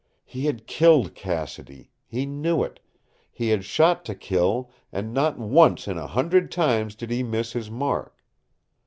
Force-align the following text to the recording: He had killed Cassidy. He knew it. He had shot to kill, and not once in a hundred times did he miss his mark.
He 0.25 0.47
had 0.47 0.65
killed 0.65 1.13
Cassidy. 1.13 1.91
He 2.07 2.25
knew 2.25 2.63
it. 2.63 2.79
He 3.31 3.49
had 3.49 3.63
shot 3.63 4.03
to 4.05 4.15
kill, 4.15 4.71
and 4.91 5.13
not 5.13 5.37
once 5.37 5.87
in 5.87 5.99
a 5.99 6.07
hundred 6.07 6.51
times 6.51 6.95
did 6.95 7.11
he 7.11 7.21
miss 7.21 7.53
his 7.53 7.69
mark. 7.69 8.19